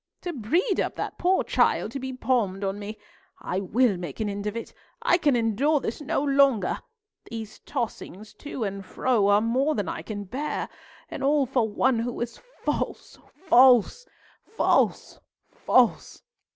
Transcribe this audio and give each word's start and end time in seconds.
To 0.21 0.33
breed 0.33 0.79
up 0.79 0.95
that 0.95 1.19
poor 1.19 1.43
child 1.43 1.91
to 1.91 1.99
be 1.99 2.11
palmed 2.11 2.63
on 2.63 2.79
me! 2.79 2.97
I 3.39 3.59
will 3.59 3.97
make 3.97 4.19
an 4.19 4.29
end 4.29 4.47
of 4.47 4.57
it; 4.57 4.73
I 5.03 5.19
can 5.19 5.35
endure 5.35 5.79
this 5.79 6.01
no 6.01 6.23
longer! 6.23 6.79
These 7.29 7.59
tossings 7.67 8.33
to 8.39 8.63
and 8.63 8.83
fro 8.83 9.27
are 9.27 9.41
more 9.41 9.75
than 9.75 9.87
I 9.87 10.01
can 10.01 10.23
bear, 10.23 10.69
and 11.11 11.21
all 11.23 11.45
for 11.45 11.69
one 11.69 11.99
who 11.99 12.19
is 12.19 12.39
false, 12.65 13.19
false, 13.47 14.07
false, 14.41 15.19
false! 15.51 16.23